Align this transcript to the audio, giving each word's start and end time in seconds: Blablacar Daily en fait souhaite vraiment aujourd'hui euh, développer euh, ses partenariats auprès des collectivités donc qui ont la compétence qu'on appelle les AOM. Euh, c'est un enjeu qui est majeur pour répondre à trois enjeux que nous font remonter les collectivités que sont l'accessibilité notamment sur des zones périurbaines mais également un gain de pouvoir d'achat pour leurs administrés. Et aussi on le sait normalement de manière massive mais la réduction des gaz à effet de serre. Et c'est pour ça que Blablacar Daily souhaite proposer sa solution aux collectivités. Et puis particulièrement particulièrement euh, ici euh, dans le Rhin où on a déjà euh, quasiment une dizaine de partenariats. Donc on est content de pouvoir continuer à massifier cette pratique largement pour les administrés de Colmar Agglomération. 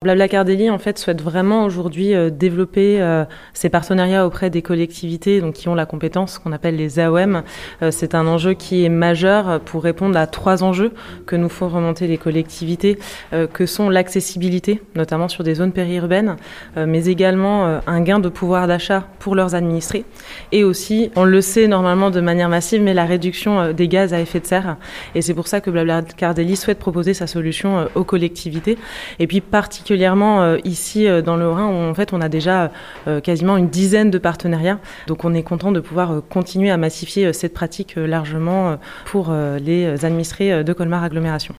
Blablacar 0.00 0.44
Daily 0.44 0.70
en 0.70 0.78
fait 0.78 0.96
souhaite 0.96 1.20
vraiment 1.20 1.64
aujourd'hui 1.64 2.14
euh, 2.14 2.30
développer 2.30 3.02
euh, 3.02 3.24
ses 3.52 3.68
partenariats 3.68 4.28
auprès 4.28 4.48
des 4.48 4.62
collectivités 4.62 5.40
donc 5.40 5.54
qui 5.54 5.68
ont 5.68 5.74
la 5.74 5.86
compétence 5.86 6.38
qu'on 6.38 6.52
appelle 6.52 6.76
les 6.76 7.00
AOM. 7.00 7.42
Euh, 7.82 7.90
c'est 7.90 8.14
un 8.14 8.28
enjeu 8.28 8.54
qui 8.54 8.84
est 8.84 8.90
majeur 8.90 9.58
pour 9.58 9.82
répondre 9.82 10.16
à 10.16 10.28
trois 10.28 10.62
enjeux 10.62 10.92
que 11.26 11.34
nous 11.34 11.48
font 11.48 11.68
remonter 11.68 12.06
les 12.06 12.16
collectivités 12.16 12.96
que 13.52 13.66
sont 13.66 13.90
l'accessibilité 13.90 14.80
notamment 14.94 15.26
sur 15.26 15.42
des 15.42 15.56
zones 15.56 15.72
périurbaines 15.72 16.36
mais 16.76 17.06
également 17.06 17.80
un 17.86 18.00
gain 18.00 18.20
de 18.20 18.28
pouvoir 18.28 18.68
d'achat 18.68 19.04
pour 19.18 19.34
leurs 19.34 19.56
administrés. 19.56 20.04
Et 20.52 20.62
aussi 20.62 21.10
on 21.16 21.24
le 21.24 21.40
sait 21.40 21.66
normalement 21.66 22.10
de 22.10 22.20
manière 22.20 22.48
massive 22.48 22.82
mais 22.82 22.94
la 22.94 23.04
réduction 23.04 23.72
des 23.72 23.88
gaz 23.88 24.14
à 24.14 24.20
effet 24.20 24.38
de 24.38 24.46
serre. 24.46 24.76
Et 25.16 25.22
c'est 25.22 25.34
pour 25.34 25.48
ça 25.48 25.60
que 25.60 25.70
Blablacar 25.70 26.34
Daily 26.34 26.54
souhaite 26.54 26.78
proposer 26.78 27.14
sa 27.14 27.26
solution 27.26 27.88
aux 27.96 28.04
collectivités. 28.04 28.78
Et 29.18 29.26
puis 29.26 29.40
particulièrement 29.40 29.87
particulièrement 29.88 30.42
euh, 30.42 30.58
ici 30.64 31.08
euh, 31.08 31.22
dans 31.22 31.38
le 31.38 31.48
Rhin 31.48 31.66
où 31.68 31.94
on 32.12 32.20
a 32.20 32.28
déjà 32.28 32.70
euh, 33.06 33.22
quasiment 33.22 33.56
une 33.56 33.70
dizaine 33.70 34.10
de 34.10 34.18
partenariats. 34.18 34.80
Donc 35.06 35.24
on 35.24 35.32
est 35.32 35.42
content 35.42 35.72
de 35.72 35.80
pouvoir 35.80 36.20
continuer 36.28 36.70
à 36.70 36.76
massifier 36.76 37.32
cette 37.32 37.54
pratique 37.54 37.94
largement 37.96 38.76
pour 39.06 39.32
les 39.32 40.04
administrés 40.04 40.62
de 40.62 40.72
Colmar 40.72 41.02
Agglomération. 41.02 41.46